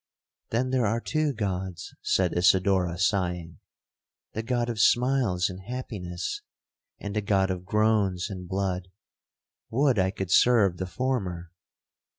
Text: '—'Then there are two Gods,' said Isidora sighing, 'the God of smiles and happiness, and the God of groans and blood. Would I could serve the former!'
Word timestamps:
'—'Then 0.49 0.71
there 0.71 0.87
are 0.87 0.99
two 0.99 1.31
Gods,' 1.31 1.93
said 2.01 2.33
Isidora 2.35 2.97
sighing, 2.97 3.59
'the 4.33 4.41
God 4.41 4.67
of 4.67 4.79
smiles 4.79 5.47
and 5.47 5.59
happiness, 5.61 6.41
and 6.99 7.15
the 7.15 7.21
God 7.21 7.51
of 7.51 7.65
groans 7.65 8.27
and 8.27 8.47
blood. 8.47 8.87
Would 9.69 9.99
I 9.99 10.09
could 10.09 10.31
serve 10.31 10.77
the 10.77 10.87
former!' 10.87 11.51